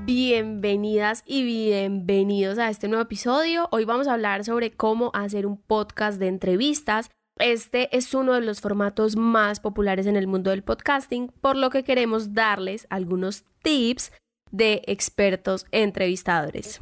[0.00, 3.68] Bienvenidas y bienvenidos a este nuevo episodio.
[3.70, 7.10] Hoy vamos a hablar sobre cómo hacer un podcast de entrevistas.
[7.38, 11.70] Este es uno de los formatos más populares en el mundo del podcasting, por lo
[11.70, 14.12] que queremos darles algunos tips
[14.50, 16.80] de expertos entrevistadores.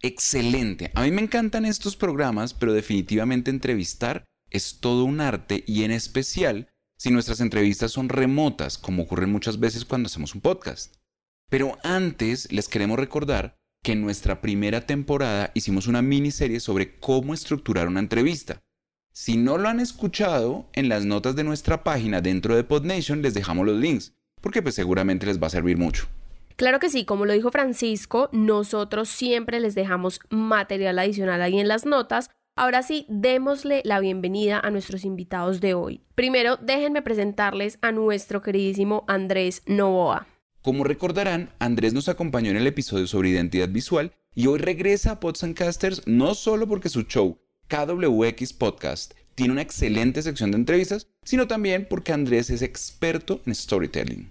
[0.00, 0.92] Excelente.
[0.94, 5.90] A mí me encantan estos programas, pero definitivamente entrevistar es todo un arte y en
[5.90, 11.01] especial si nuestras entrevistas son remotas, como ocurre muchas veces cuando hacemos un podcast.
[11.52, 17.34] Pero antes les queremos recordar que en nuestra primera temporada hicimos una miniserie sobre cómo
[17.34, 18.62] estructurar una entrevista.
[19.12, 23.34] Si no lo han escuchado, en las notas de nuestra página dentro de PodNation les
[23.34, 26.06] dejamos los links, porque pues seguramente les va a servir mucho.
[26.56, 31.68] Claro que sí, como lo dijo Francisco, nosotros siempre les dejamos material adicional ahí en
[31.68, 32.30] las notas.
[32.56, 36.00] Ahora sí, démosle la bienvenida a nuestros invitados de hoy.
[36.14, 40.31] Primero, déjenme presentarles a nuestro queridísimo Andrés Novoa.
[40.62, 45.20] Como recordarán, Andrés nos acompañó en el episodio sobre identidad visual y hoy regresa a
[45.20, 51.08] Pods Casters no solo porque su show KWX Podcast tiene una excelente sección de entrevistas,
[51.24, 54.30] sino también porque Andrés es experto en storytelling.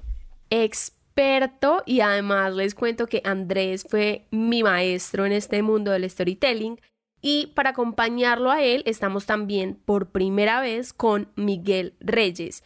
[0.49, 6.79] Experto y además les cuento que Andrés fue mi maestro en este mundo del storytelling
[7.21, 12.63] y para acompañarlo a él estamos también por primera vez con Miguel Reyes.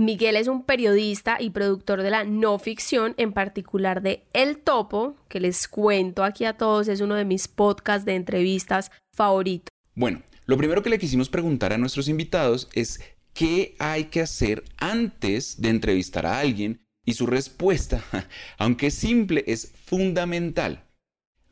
[0.00, 5.14] Miguel es un periodista y productor de la no ficción, en particular de El Topo,
[5.28, 9.68] que les cuento aquí a todos, es uno de mis podcasts de entrevistas favoritos.
[9.94, 12.98] Bueno, lo primero que le quisimos preguntar a nuestros invitados es
[13.34, 18.02] qué hay que hacer antes de entrevistar a alguien y su respuesta,
[18.56, 20.82] aunque simple, es fundamental.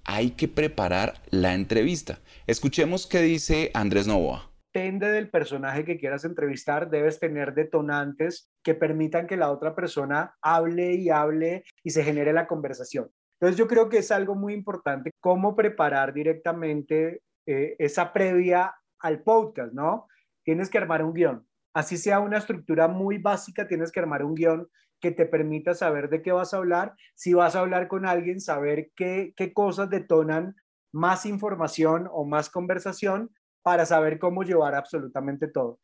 [0.04, 2.20] Hay que preparar la entrevista.
[2.47, 4.47] Escuchemos qué dice Andrés Novoa
[4.78, 10.37] depende del personaje que quieras entrevistar, debes tener detonantes que permitan que la otra persona
[10.41, 13.11] hable y hable y se genere la conversación.
[13.41, 19.25] Entonces yo creo que es algo muy importante cómo preparar directamente eh, esa previa al
[19.25, 20.06] podcast, ¿no?
[20.44, 21.44] Tienes que armar un guion.
[21.75, 24.69] Así sea una estructura muy básica, tienes que armar un guion
[25.00, 26.94] que te permita saber de qué vas a hablar.
[27.17, 30.55] Si vas a hablar con alguien, saber qué, qué cosas detonan
[30.93, 33.31] más información o más conversación
[33.69, 35.79] para saber cómo llevar absolutamente todo.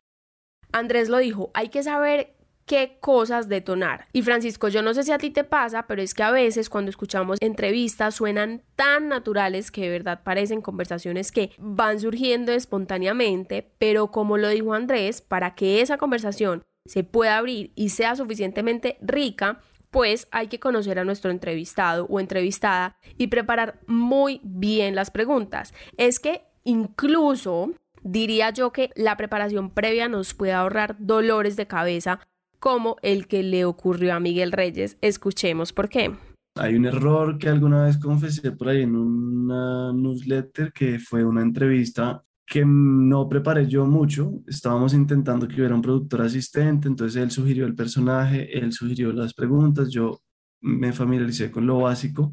[0.72, 2.34] Andrés lo dijo, hay que saber
[2.64, 4.06] qué cosas detonar.
[4.14, 6.70] Y Francisco, yo no sé si a ti te pasa, pero es que a veces
[6.70, 13.74] cuando escuchamos entrevistas suenan tan naturales que de verdad parecen conversaciones que van surgiendo espontáneamente,
[13.76, 18.96] pero como lo dijo Andrés, para que esa conversación se pueda abrir y sea suficientemente
[19.02, 25.10] rica, pues hay que conocer a nuestro entrevistado o entrevistada y preparar muy bien las
[25.10, 25.74] preguntas.
[25.98, 32.20] Es que Incluso diría yo que la preparación previa nos puede ahorrar dolores de cabeza
[32.58, 34.96] como el que le ocurrió a Miguel Reyes.
[35.02, 36.14] Escuchemos por qué.
[36.56, 41.42] Hay un error que alguna vez confesé por ahí en una newsletter que fue una
[41.42, 44.40] entrevista que no preparé yo mucho.
[44.46, 49.34] Estábamos intentando que hubiera un productor asistente, entonces él sugirió el personaje, él sugirió las
[49.34, 50.20] preguntas, yo
[50.60, 52.32] me familiaricé con lo básico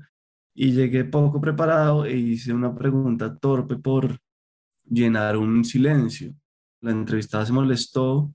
[0.54, 4.20] y llegué poco preparado e hice una pregunta torpe por
[4.86, 6.34] llenar un silencio.
[6.82, 8.34] La entrevistada se molestó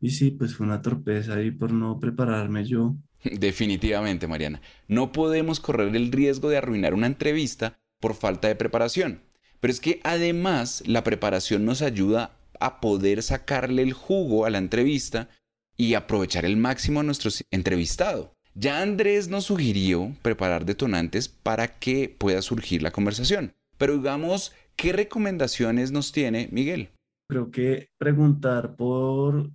[0.00, 2.96] y sí, pues fue una torpeza ahí por no prepararme yo.
[3.24, 4.60] Definitivamente, Mariana.
[4.86, 9.22] No podemos correr el riesgo de arruinar una entrevista por falta de preparación.
[9.60, 14.58] Pero es que además la preparación nos ayuda a poder sacarle el jugo a la
[14.58, 15.28] entrevista
[15.76, 18.37] y aprovechar el máximo a nuestro entrevistado.
[18.60, 23.52] Ya Andrés nos sugirió preparar detonantes para que pueda surgir la conversación.
[23.76, 26.88] Pero digamos, ¿qué recomendaciones nos tiene Miguel?
[27.30, 29.48] Creo que preguntar por,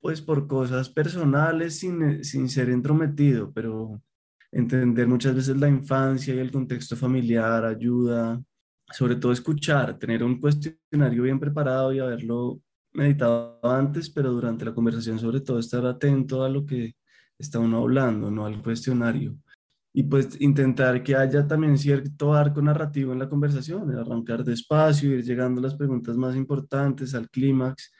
[0.00, 4.00] pues por cosas personales sin, sin ser entrometido, pero
[4.52, 8.40] entender muchas veces la infancia y el contexto familiar ayuda,
[8.92, 12.60] sobre todo escuchar, tener un cuestionario bien preparado y haberlo
[12.92, 16.94] meditado antes, pero durante la conversación sobre todo estar atento a lo que
[17.40, 19.36] está uno hablando, no al cuestionario.
[19.92, 25.24] Y pues intentar que haya también cierto arco narrativo en la conversación, arrancar despacio, ir
[25.24, 27.92] llegando a las preguntas más importantes, al clímax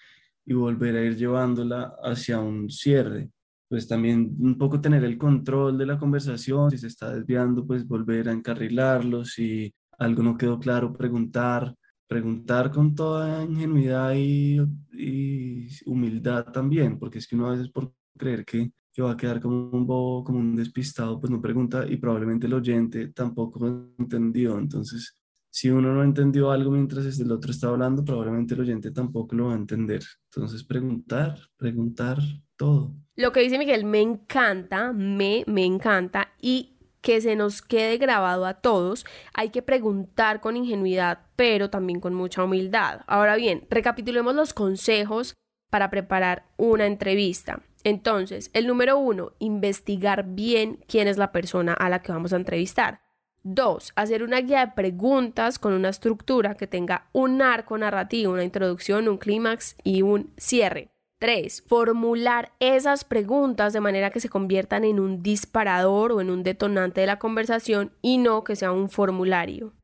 [0.46, 3.30] y volver a ir llevándola hacia un cierre.
[3.68, 7.86] Pues también un poco tener el control de la conversación, si se está desviando, pues
[7.86, 11.74] volver a encarrilarlo, si algo no quedó claro, preguntar,
[12.06, 14.60] preguntar con toda ingenuidad y,
[14.92, 19.16] y humildad también, porque es que uno a veces por creer que, que, va a
[19.16, 23.92] quedar como un bobo, como un despistado, pues no pregunta y probablemente el oyente tampoco
[23.98, 24.58] entendió.
[24.58, 25.16] Entonces,
[25.50, 29.46] si uno no entendió algo mientras el otro está hablando, probablemente el oyente tampoco lo
[29.46, 30.02] va a entender.
[30.32, 32.18] Entonces, preguntar, preguntar
[32.56, 32.94] todo.
[33.16, 38.44] Lo que dice Miguel me encanta, me, me encanta y que se nos quede grabado
[38.46, 43.00] a todos, hay que preguntar con ingenuidad, pero también con mucha humildad.
[43.06, 45.34] Ahora bien, recapitulemos los consejos
[45.70, 47.62] para preparar una entrevista.
[47.84, 52.36] Entonces, el número uno, investigar bien quién es la persona a la que vamos a
[52.36, 53.00] entrevistar.
[53.42, 58.44] Dos, hacer una guía de preguntas con una estructura que tenga un arco narrativo, una
[58.44, 60.90] introducción, un clímax y un cierre.
[61.20, 61.64] 3.
[61.66, 67.02] Formular esas preguntas de manera que se conviertan en un disparador o en un detonante
[67.02, 69.74] de la conversación y no que sea un formulario.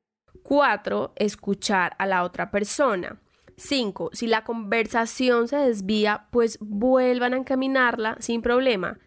[0.42, 1.12] 4.
[1.16, 3.20] Escuchar a la otra persona.
[3.56, 4.10] 5.
[4.12, 8.98] Si la conversación se desvía, pues vuelvan a encaminarla sin problema.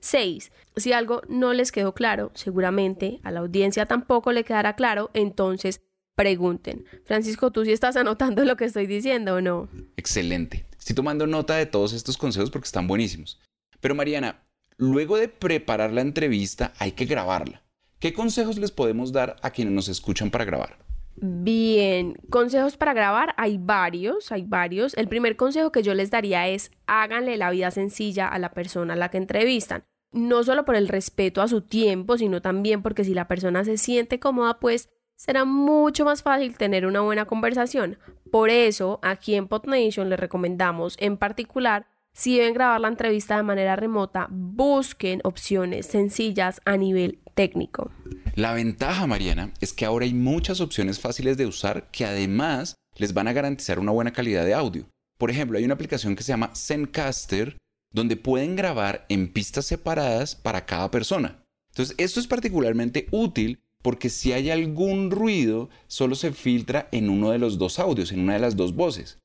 [0.00, 0.50] 6.
[0.76, 5.82] Si algo no les quedó claro, seguramente a la audiencia tampoco le quedará claro, entonces
[6.16, 6.84] pregunten.
[7.04, 9.68] Francisco, ¿tú sí estás anotando lo que estoy diciendo o no?
[9.96, 10.66] Excelente.
[10.78, 13.38] Estoy tomando nota de todos estos consejos porque están buenísimos.
[13.80, 14.42] Pero Mariana,
[14.76, 17.62] luego de preparar la entrevista hay que grabarla.
[17.98, 20.78] ¿Qué consejos les podemos dar a quienes nos escuchan para grabar?
[21.22, 24.94] Bien, consejos para grabar hay varios, hay varios.
[24.94, 28.94] El primer consejo que yo les daría es háganle la vida sencilla a la persona
[28.94, 29.84] a la que entrevistan.
[30.12, 33.76] No solo por el respeto a su tiempo, sino también porque si la persona se
[33.76, 37.98] siente cómoda, pues será mucho más fácil tener una buena conversación.
[38.32, 43.42] Por eso, aquí en PodNation les recomendamos en particular si deben grabar la entrevista de
[43.42, 47.90] manera remota, busquen opciones sencillas a nivel técnico.
[48.34, 53.14] La ventaja, Mariana, es que ahora hay muchas opciones fáciles de usar que además les
[53.14, 54.86] van a garantizar una buena calidad de audio.
[55.18, 57.56] Por ejemplo, hay una aplicación que se llama Zencaster
[57.92, 61.42] donde pueden grabar en pistas separadas para cada persona.
[61.72, 67.30] Entonces, esto es particularmente útil porque si hay algún ruido, solo se filtra en uno
[67.30, 69.18] de los dos audios, en una de las dos voces.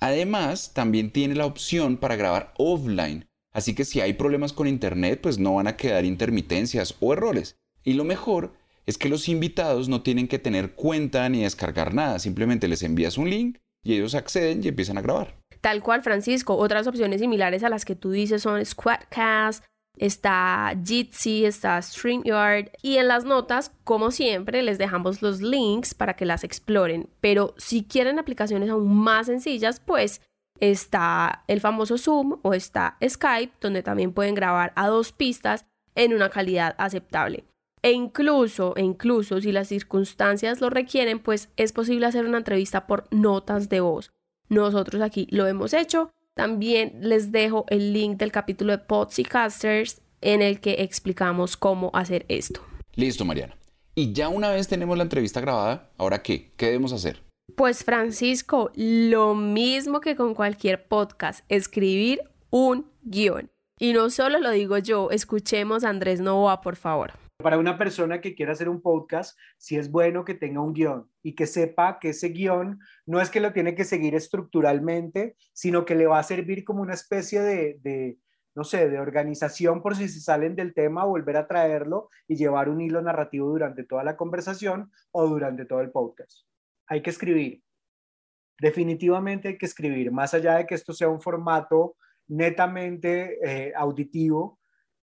[0.00, 5.20] Además, también tiene la opción para grabar offline, así que si hay problemas con internet,
[5.22, 7.58] pues no van a quedar intermitencias o errores.
[7.82, 8.54] Y lo mejor
[8.84, 13.18] es que los invitados no tienen que tener cuenta ni descargar nada, simplemente les envías
[13.18, 15.36] un link y ellos acceden y empiezan a grabar.
[15.60, 16.56] Tal cual, Francisco.
[16.56, 19.64] Otras opciones similares a las que tú dices son Squadcast,
[19.96, 26.14] está Jitsi, está StreamYard y en las notas, como siempre, les dejamos los links para
[26.14, 27.08] que las exploren.
[27.20, 30.20] Pero si quieren aplicaciones aún más sencillas, pues
[30.60, 36.14] está el famoso Zoom o está Skype, donde también pueden grabar a dos pistas en
[36.14, 37.44] una calidad aceptable.
[37.82, 42.86] E incluso, e incluso si las circunstancias lo requieren, pues es posible hacer una entrevista
[42.86, 44.12] por notas de voz.
[44.48, 49.24] Nosotros aquí lo hemos hecho también les dejo el link del capítulo de Pods y
[49.24, 52.60] Casters en el que explicamos cómo hacer esto.
[52.94, 53.56] Listo, Mariana.
[53.94, 56.52] Y ya una vez tenemos la entrevista grabada, ¿ahora qué?
[56.58, 57.22] ¿Qué debemos hacer?
[57.56, 63.48] Pues Francisco, lo mismo que con cualquier podcast, escribir un guion.
[63.78, 67.14] Y no solo lo digo yo, escuchemos a Andrés Novoa, por favor.
[67.38, 71.10] Para una persona que quiera hacer un podcast, sí es bueno que tenga un guion
[71.22, 75.84] y que sepa que ese guion no es que lo tiene que seguir estructuralmente, sino
[75.84, 78.18] que le va a servir como una especie de,
[78.54, 82.70] no sé, de organización por si se salen del tema, volver a traerlo y llevar
[82.70, 86.46] un hilo narrativo durante toda la conversación o durante todo el podcast.
[86.86, 87.62] Hay que escribir.
[88.58, 91.96] Definitivamente hay que escribir, más allá de que esto sea un formato
[92.28, 94.58] netamente eh, auditivo,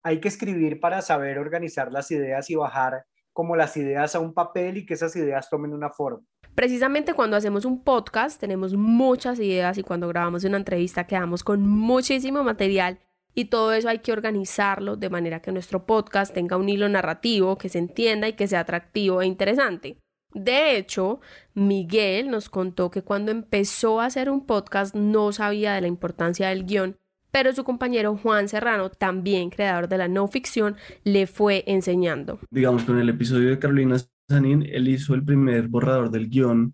[0.06, 4.36] hay que escribir para saber organizar las ideas y bajar como las ideas a un
[4.36, 6.24] papel y que esas ideas tomen una forma.
[6.54, 11.68] Precisamente cuando hacemos un podcast tenemos muchas ideas y cuando grabamos una entrevista quedamos con
[11.68, 13.00] muchísimo material
[13.34, 17.58] y todo eso hay que organizarlo de manera que nuestro podcast tenga un hilo narrativo
[17.58, 19.98] que se entienda y que sea atractivo e interesante.
[20.36, 21.20] De hecho,
[21.56, 26.50] Miguel nos contó que cuando empezó a hacer un podcast no sabía de la importancia
[26.50, 26.96] del guion
[27.36, 32.40] pero su compañero Juan Serrano, también creador de la no ficción, le fue enseñando.
[32.50, 33.98] Digamos, con el episodio de Carolina
[34.30, 36.74] Sanín, él hizo el primer borrador del guion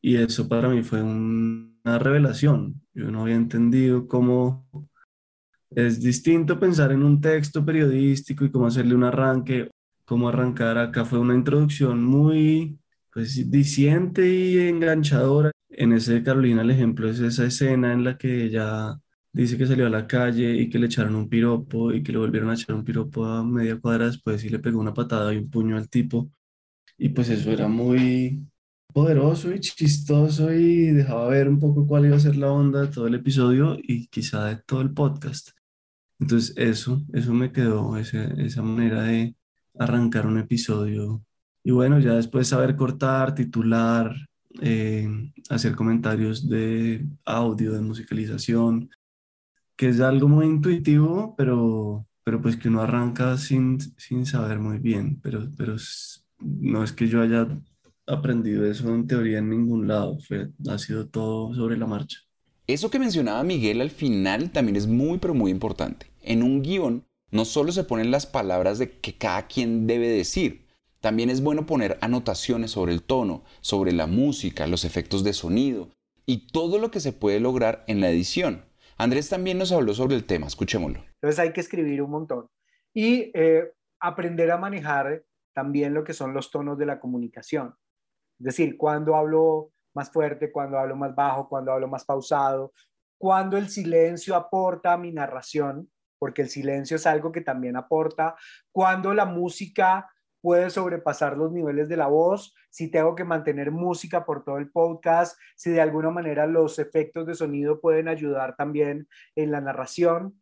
[0.00, 2.82] y eso para mí fue una revelación.
[2.94, 4.66] Yo no había entendido cómo
[5.70, 9.70] es distinto pensar en un texto periodístico y cómo hacerle un arranque,
[10.04, 10.78] cómo arrancar.
[10.78, 12.76] Acá fue una introducción muy
[13.14, 15.52] pues, diciente y enganchadora.
[15.68, 18.98] En ese de Carolina el ejemplo es esa escena en la que ella
[19.42, 22.18] dice que salió a la calle y que le echaron un piropo y que le
[22.18, 25.38] volvieron a echar un piropo a media cuadra después y le pegó una patada y
[25.38, 26.30] un puño al tipo.
[26.98, 28.46] Y pues eso era muy
[28.94, 32.88] poderoso y chistoso y dejaba ver un poco cuál iba a ser la onda de
[32.88, 35.50] todo el episodio y quizá de todo el podcast.
[36.18, 39.36] Entonces eso, eso me quedó, esa manera de
[39.78, 41.22] arrancar un episodio.
[41.62, 44.16] Y bueno, ya después saber cortar, titular,
[44.62, 45.06] eh,
[45.50, 48.88] hacer comentarios de audio, de musicalización,
[49.76, 54.78] que es algo muy intuitivo, pero, pero pues que uno arranca sin, sin saber muy
[54.78, 55.76] bien, pero, pero
[56.40, 57.46] no es que yo haya
[58.06, 60.18] aprendido eso en teoría en ningún lado,
[60.68, 62.18] ha sido todo sobre la marcha.
[62.66, 66.06] Eso que mencionaba Miguel al final también es muy pero muy importante.
[66.22, 70.66] En un guion no solo se ponen las palabras de que cada quien debe decir,
[71.00, 75.90] también es bueno poner anotaciones sobre el tono, sobre la música, los efectos de sonido
[76.24, 78.64] y todo lo que se puede lograr en la edición.
[78.98, 81.00] Andrés también nos habló sobre el tema, escuchémoslo.
[81.20, 82.48] Entonces hay que escribir un montón
[82.94, 85.22] y eh, aprender a manejar
[85.54, 87.74] también lo que son los tonos de la comunicación.
[88.38, 92.72] Es decir, cuando hablo más fuerte, cuando hablo más bajo, cuando hablo más pausado,
[93.18, 98.34] cuando el silencio aporta a mi narración, porque el silencio es algo que también aporta,
[98.72, 100.08] cuando la música
[100.46, 104.70] puede sobrepasar los niveles de la voz, si tengo que mantener música por todo el
[104.70, 110.40] podcast, si de alguna manera los efectos de sonido pueden ayudar también en la narración,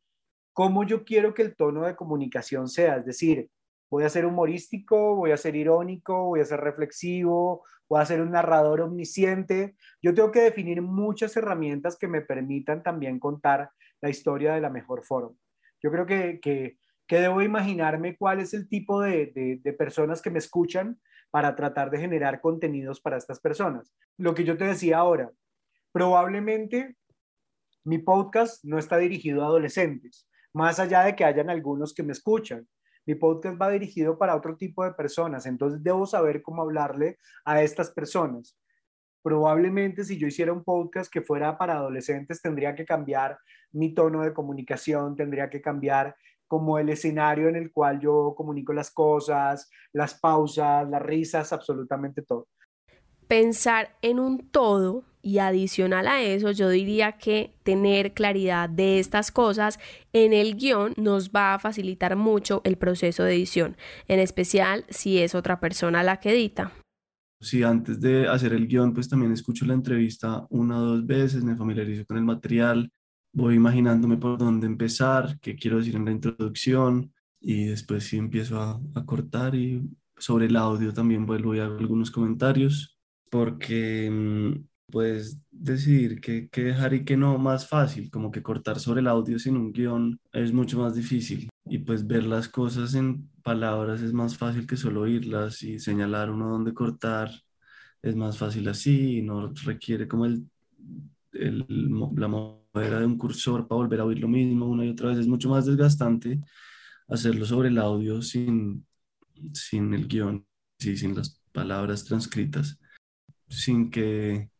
[0.52, 3.48] cómo yo quiero que el tono de comunicación sea, es decir,
[3.90, 8.20] voy a ser humorístico, voy a ser irónico, voy a ser reflexivo, voy a ser
[8.20, 9.74] un narrador omnisciente.
[10.02, 13.70] Yo tengo que definir muchas herramientas que me permitan también contar
[14.02, 15.34] la historia de la mejor forma.
[15.82, 16.76] Yo creo que, que,
[17.08, 20.98] debo imaginarme cuál es el tipo de, de personas que me escuchan
[21.30, 23.92] para tratar de generar contenidos para estas personas.
[24.16, 25.30] Lo que yo te decía ahora,
[25.92, 26.96] probablemente
[27.84, 32.12] mi podcast no está dirigido a adolescentes, más allá de que hayan algunos que me
[32.12, 32.66] escuchan
[33.06, 37.62] mi podcast va dirigido para otro tipo de personas, entonces debo saber cómo hablarle a
[37.62, 38.58] estas personas.
[39.22, 43.38] Probablemente si yo hiciera un podcast que fuera para adolescentes, tendría que cambiar
[43.72, 48.72] mi tono de comunicación, tendría que cambiar como el escenario en el cual yo comunico
[48.72, 52.48] las cosas, las pausas, las risas, absolutamente todo.
[53.26, 59.32] Pensar en un todo y adicional a eso, yo diría que tener claridad de estas
[59.32, 59.80] cosas
[60.12, 65.18] en el guion nos va a facilitar mucho el proceso de edición, en especial si
[65.18, 66.72] es otra persona la que edita.
[67.40, 71.42] Si antes de hacer el guion, pues también escucho la entrevista una o dos veces,
[71.42, 72.90] me familiarizo con el material,
[73.34, 78.60] voy imaginándome por dónde empezar, qué quiero decir en la introducción y después sí empiezo
[78.60, 79.82] a, a cortar y
[80.16, 82.98] sobre el audio también vuelvo y hago algunos comentarios
[83.30, 89.00] porque mm, puedes decidir qué, dejar y qué no más fácil, como que cortar sobre
[89.00, 93.28] el audio sin un guion es mucho más difícil y pues ver las cosas en
[93.42, 97.30] palabras es más fácil que solo oírlas y señalar uno dónde cortar
[98.02, 100.48] es más fácil así y no requiere como el,
[101.32, 101.66] el,
[102.16, 102.28] la
[102.74, 105.28] movera de un cursor para volver a oír lo mismo una y otra vez, es
[105.28, 106.40] mucho más desgastante
[107.08, 108.86] hacerlo sobre el audio sin,
[109.52, 110.46] sin el guion,
[110.78, 112.78] sí, sin las palabras transcritas,
[113.48, 114.50] sin que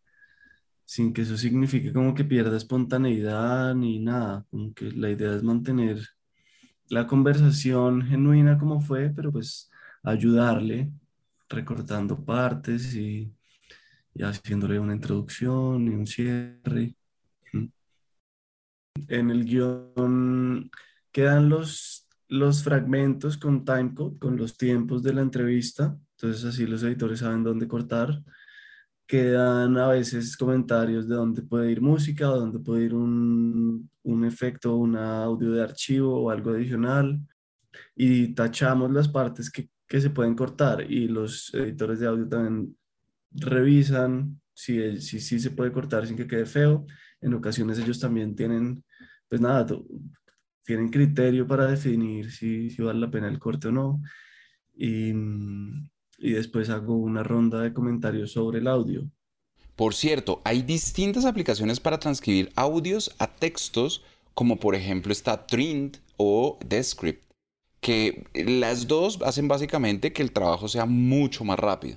[0.86, 5.42] sin que eso signifique como que pierda espontaneidad ni nada, como que la idea es
[5.42, 5.98] mantener
[6.88, 9.70] la conversación genuina como fue, pero pues
[10.02, 10.92] ayudarle
[11.48, 13.32] recortando partes y,
[14.14, 16.96] y haciéndole una introducción y un cierre.
[19.08, 20.70] En el guion
[21.12, 26.82] quedan los, los fragmentos con timecode, con los tiempos de la entrevista, entonces así los
[26.82, 28.22] editores saben dónde cortar.
[29.06, 34.76] Quedan a veces comentarios de dónde puede ir música dónde puede ir un, un efecto,
[34.76, 37.20] un audio de archivo o algo adicional.
[37.94, 42.76] Y tachamos las partes que, que, se pueden cortar y los editores de audio también
[43.32, 46.86] revisan si, si, si se puede cortar sin que quede feo.
[47.24, 48.84] En ocasiones ellos también tienen,
[49.30, 49.66] pues nada,
[50.62, 54.02] tienen criterio para definir si, si vale la pena el corte o no.
[54.76, 55.10] Y,
[56.18, 59.08] y después hago una ronda de comentarios sobre el audio.
[59.74, 64.04] Por cierto, hay distintas aplicaciones para transcribir audios a textos,
[64.34, 67.24] como por ejemplo está Trint o Descript,
[67.80, 71.96] que las dos hacen básicamente que el trabajo sea mucho más rápido.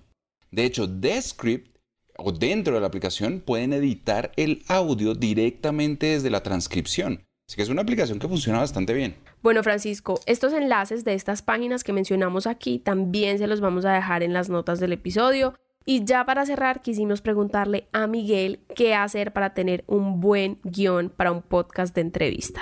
[0.52, 1.77] De hecho, Descript
[2.18, 7.24] o dentro de la aplicación pueden editar el audio directamente desde la transcripción.
[7.48, 9.16] Así que es una aplicación que funciona bastante bien.
[9.42, 13.94] Bueno, Francisco, estos enlaces de estas páginas que mencionamos aquí también se los vamos a
[13.94, 15.54] dejar en las notas del episodio.
[15.86, 21.10] Y ya para cerrar, quisimos preguntarle a Miguel qué hacer para tener un buen guion
[21.10, 22.62] para un podcast de entrevista.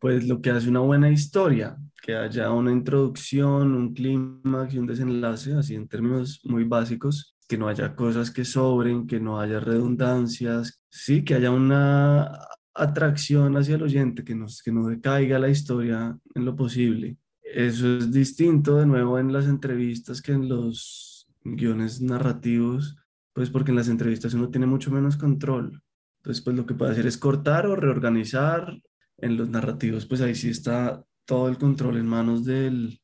[0.00, 4.86] Pues lo que hace una buena historia, que haya una introducción, un clímax y un
[4.88, 9.58] desenlace, así en términos muy básicos, que no haya cosas que sobren, que no haya
[9.58, 12.30] redundancias, sí, que haya una
[12.74, 17.16] atracción hacia el oyente, que, nos, que no decaiga la historia en lo posible.
[17.42, 22.96] Eso es distinto de nuevo en las entrevistas que en los guiones narrativos,
[23.32, 25.82] pues porque en las entrevistas uno tiene mucho menos control.
[26.18, 28.80] Entonces, pues lo que puede hacer es cortar o reorganizar.
[29.20, 33.00] En los narrativos, pues ahí sí está todo el control en manos del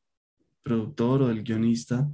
[0.63, 2.09] productor o del guionista.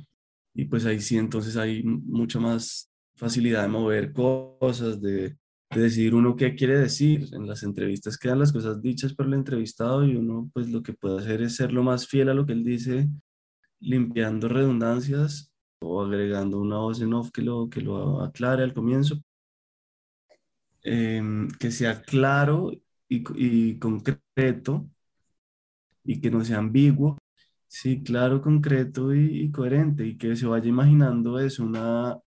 [0.53, 5.37] Y pues ahí sí, entonces hay mucha más facilidad de mover cosas, de
[5.71, 7.29] de decidir uno qué quiere decir.
[7.33, 10.93] En las entrevistas quedan las cosas dichas por el entrevistado y uno pues lo que
[10.93, 13.07] puede hacer es ser lo más fiel a lo que él dice,
[13.79, 19.21] limpiando redundancias o agregando una voz en off que lo, que lo aclare al comienzo.
[20.83, 22.71] Em, que sea claro
[23.07, 24.89] y, y concreto
[26.03, 27.17] y que no sea ambiguo.
[27.75, 32.19] Sí, claro, concreto y, y coherente y que se vaya imaginando es una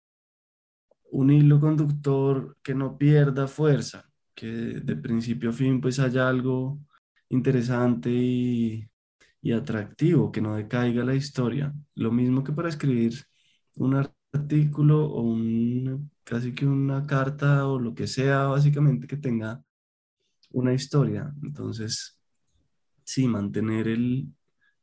[1.13, 6.79] un hilo conductor que no pierda fuerza, que de principio a fin pues haya algo
[7.29, 8.89] interesante y,
[9.53, 11.73] atractivo, que no decaiga la historia.
[11.95, 13.15] Lo mismo que para escribir
[13.77, 19.63] un artículo o un, casi que una carta o lo que sea, básicamente que tenga
[20.53, 21.33] una historia.
[21.43, 22.21] Entonces,
[23.05, 24.29] sí, mantener el,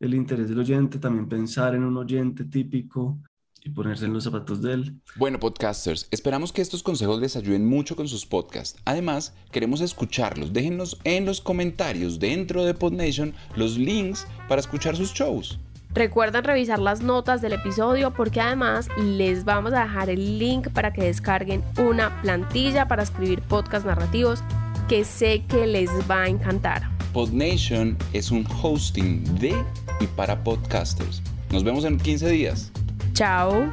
[0.02, 3.18] el interés del oyente, también pensar en un oyente típico,
[3.64, 5.02] y ponerse en los zapatos de él.
[5.16, 8.80] Bueno, podcasters, esperamos que estos consejos les ayuden mucho con sus podcasts.
[8.86, 10.52] Además, queremos escucharlos.
[10.52, 15.60] Déjenos en los comentarios dentro de PodNation los links para escuchar sus shows.
[15.94, 20.94] Recuerden revisar las notas del episodio porque además les vamos a dejar el link para
[20.94, 24.42] que descarguen una plantilla para escribir podcasts narrativos
[24.88, 27.01] que sé que les va a encantar.
[27.14, 29.54] PodNation es un hosting de
[30.00, 31.22] y para podcasters.
[31.52, 32.72] Nos vemos en 15 días.
[33.14, 33.72] Chao.